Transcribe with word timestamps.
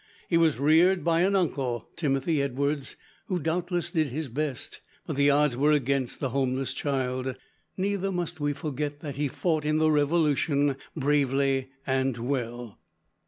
He 0.27 0.35
was 0.35 0.57
reared 0.59 1.03
by 1.03 1.21
an 1.21 1.35
uncle, 1.35 1.87
Timothy 1.95 2.41
Edwards, 2.41 2.95
who 3.27 3.39
doubtless 3.39 3.91
did 3.91 4.07
his 4.07 4.29
best, 4.29 4.81
but 5.05 5.15
the 5.15 5.29
odds 5.29 5.55
were 5.55 5.73
against 5.73 6.19
the 6.19 6.29
homeless 6.29 6.73
child. 6.73 7.35
Neither 7.77 8.11
must 8.11 8.39
we 8.39 8.51
forget 8.53 9.01
that 9.01 9.17
he 9.17 9.27
fought 9.27 9.63
in 9.63 9.77
the 9.77 9.91
Revolution, 9.91 10.75
bravely 10.95 11.69
and 11.85 12.17
well. 12.17 12.79